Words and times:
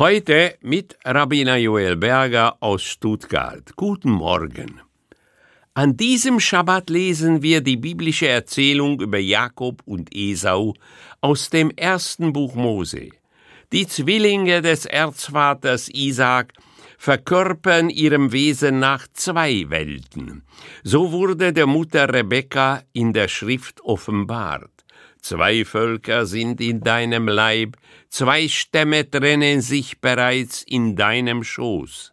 Heute 0.00 0.56
mit 0.62 0.96
Rabbiner 1.04 1.58
Joel 1.58 1.94
Berger 1.94 2.56
aus 2.60 2.82
Stuttgart. 2.82 3.76
Guten 3.76 4.10
Morgen. 4.10 4.80
An 5.74 5.98
diesem 5.98 6.40
Schabbat 6.40 6.88
lesen 6.88 7.42
wir 7.42 7.60
die 7.60 7.76
biblische 7.76 8.26
Erzählung 8.26 8.98
über 9.02 9.18
Jakob 9.18 9.82
und 9.84 10.08
Esau 10.14 10.72
aus 11.20 11.50
dem 11.50 11.70
ersten 11.76 12.32
Buch 12.32 12.54
Mose. 12.54 13.10
Die 13.72 13.86
Zwillinge 13.86 14.62
des 14.62 14.86
Erzvaters 14.86 15.90
Isaac 15.90 16.54
verkörpern 16.96 17.90
ihrem 17.90 18.32
Wesen 18.32 18.78
nach 18.78 19.06
zwei 19.12 19.68
Welten. 19.68 20.44
So 20.82 21.12
wurde 21.12 21.52
der 21.52 21.66
Mutter 21.66 22.10
Rebekka 22.10 22.84
in 22.94 23.12
der 23.12 23.28
Schrift 23.28 23.82
offenbart. 23.82 24.79
Zwei 25.22 25.64
Völker 25.64 26.26
sind 26.26 26.60
in 26.60 26.80
deinem 26.80 27.28
Leib, 27.28 27.76
zwei 28.08 28.48
Stämme 28.48 29.08
trennen 29.08 29.60
sich 29.60 30.00
bereits 30.00 30.62
in 30.62 30.96
deinem 30.96 31.44
Schoß. 31.44 32.12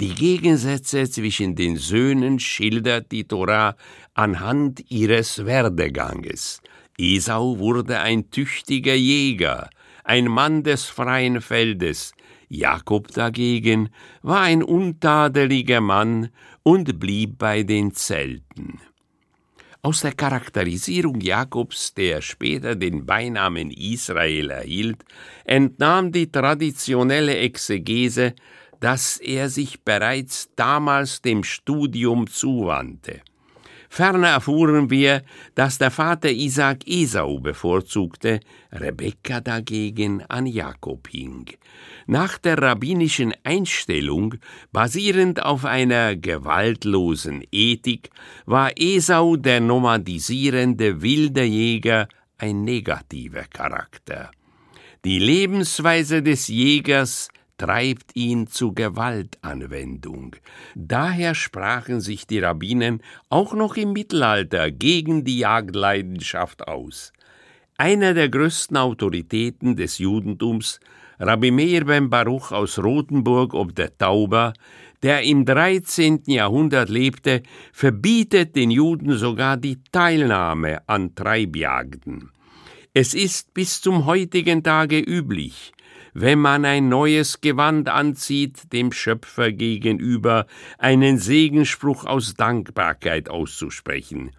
Die 0.00 0.14
Gegensätze 0.14 1.10
zwischen 1.10 1.56
den 1.56 1.76
Söhnen 1.76 2.38
schildert 2.38 3.12
die 3.12 3.24
Tora 3.24 3.76
anhand 4.14 4.90
ihres 4.90 5.44
Werdeganges. 5.44 6.62
Esau 6.98 7.58
wurde 7.58 8.00
ein 8.00 8.30
tüchtiger 8.30 8.94
Jäger, 8.94 9.68
ein 10.04 10.26
Mann 10.26 10.62
des 10.62 10.86
freien 10.86 11.40
Feldes, 11.40 12.12
Jakob 12.50 13.12
dagegen 13.12 13.90
war 14.22 14.40
ein 14.40 14.64
untadeliger 14.64 15.80
Mann 15.80 16.30
und 16.64 16.98
blieb 16.98 17.38
bei 17.38 17.62
den 17.62 17.94
Zelten. 17.94 18.80
Aus 19.82 20.02
der 20.02 20.12
Charakterisierung 20.12 21.20
Jakobs, 21.20 21.94
der 21.94 22.20
später 22.20 22.76
den 22.76 23.06
Beinamen 23.06 23.70
Israel 23.70 24.50
erhielt, 24.50 25.04
entnahm 25.44 26.12
die 26.12 26.30
traditionelle 26.30 27.38
Exegese, 27.38 28.34
dass 28.80 29.16
er 29.16 29.48
sich 29.48 29.82
bereits 29.82 30.50
damals 30.54 31.22
dem 31.22 31.44
Studium 31.44 32.26
zuwandte. 32.26 33.22
Ferner 33.92 34.28
erfuhren 34.28 34.88
wir, 34.88 35.24
dass 35.56 35.78
der 35.78 35.90
Vater 35.90 36.30
Isaac 36.30 36.86
Esau 36.86 37.40
bevorzugte, 37.40 38.38
Rebekka 38.70 39.40
dagegen 39.40 40.22
an 40.28 40.46
Jakob 40.46 41.08
hing. 41.08 41.50
Nach 42.06 42.38
der 42.38 42.56
rabbinischen 42.58 43.34
Einstellung, 43.42 44.36
basierend 44.70 45.42
auf 45.42 45.64
einer 45.64 46.14
gewaltlosen 46.14 47.42
Ethik, 47.50 48.10
war 48.46 48.70
Esau 48.76 49.34
der 49.34 49.60
nomadisierende 49.60 51.02
wilde 51.02 51.42
Jäger 51.42 52.06
ein 52.38 52.62
negativer 52.62 53.42
Charakter. 53.50 54.30
Die 55.04 55.18
Lebensweise 55.18 56.22
des 56.22 56.46
Jägers 56.46 57.28
treibt 57.60 58.16
ihn 58.16 58.46
zu 58.46 58.72
Gewaltanwendung. 58.72 60.36
Daher 60.74 61.34
sprachen 61.34 62.00
sich 62.00 62.26
die 62.26 62.38
Rabbinen 62.38 63.02
auch 63.28 63.52
noch 63.52 63.76
im 63.76 63.92
Mittelalter 63.92 64.70
gegen 64.70 65.24
die 65.24 65.40
Jagdleidenschaft 65.40 66.66
aus. 66.66 67.12
Einer 67.76 68.14
der 68.14 68.30
größten 68.30 68.78
Autoritäten 68.78 69.76
des 69.76 69.98
Judentums, 69.98 70.80
Rabbi 71.18 71.50
Meir 71.50 71.84
ben 71.84 72.08
Baruch 72.08 72.50
aus 72.50 72.78
Rothenburg 72.78 73.52
ob 73.52 73.74
der 73.74 73.94
Tauber, 73.98 74.54
der 75.02 75.22
im 75.24 75.44
13. 75.44 76.22
Jahrhundert 76.28 76.88
lebte, 76.88 77.42
verbietet 77.74 78.56
den 78.56 78.70
Juden 78.70 79.18
sogar 79.18 79.58
die 79.58 79.82
Teilnahme 79.92 80.80
an 80.88 81.14
Treibjagden. 81.14 82.30
Es 82.94 83.12
ist 83.12 83.52
bis 83.52 83.82
zum 83.82 84.06
heutigen 84.06 84.62
Tage 84.62 84.98
üblich, 84.98 85.72
wenn 86.14 86.38
man 86.38 86.64
ein 86.64 86.88
neues 86.88 87.40
Gewand 87.40 87.88
anzieht, 87.88 88.72
dem 88.72 88.92
Schöpfer 88.92 89.52
gegenüber 89.52 90.46
einen 90.78 91.18
Segenspruch 91.18 92.04
aus 92.04 92.34
Dankbarkeit 92.34 93.28
auszusprechen. 93.28 94.30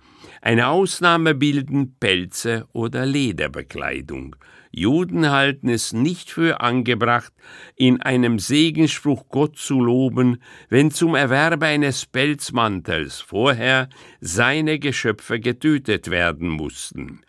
Eine 0.41 0.67
Ausnahme 0.67 1.35
bilden 1.35 1.95
Pelze 1.99 2.67
oder 2.73 3.05
Lederbekleidung. 3.05 4.35
Juden 4.71 5.29
halten 5.29 5.67
es 5.67 5.91
nicht 5.91 6.31
für 6.31 6.61
angebracht, 6.61 7.33
in 7.75 8.01
einem 8.01 8.39
Segenspruch 8.39 9.27
Gott 9.27 9.57
zu 9.57 9.81
loben, 9.81 10.41
wenn 10.69 10.91
zum 10.91 11.13
Erwerbe 11.13 11.65
eines 11.65 12.05
Pelzmantels 12.05 13.19
vorher 13.19 13.89
seine 14.21 14.79
Geschöpfe 14.79 15.39
getötet 15.39 16.09
werden 16.09 16.47
mussten. 16.47 17.21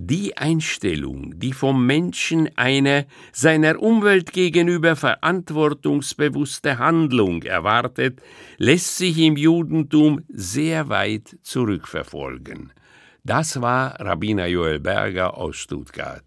Die 0.00 0.36
Einstellung, 0.36 1.40
die 1.40 1.52
vom 1.52 1.84
Menschen 1.84 2.48
eine 2.56 3.08
seiner 3.32 3.82
Umwelt 3.82 4.32
gegenüber 4.32 4.94
verantwortungsbewusste 4.94 6.78
Handlung 6.78 7.42
erwartet, 7.42 8.22
lässt 8.58 8.96
sich 8.96 9.18
im 9.18 9.36
Judentum 9.36 10.20
sehr 10.28 10.88
weit 10.88 11.36
zurückverfolgen. 11.42 12.72
Das 13.24 13.60
war 13.60 13.98
Rabbiner 13.98 14.46
Joel 14.46 14.78
Berger 14.78 15.36
aus 15.36 15.56
Stuttgart. 15.56 16.22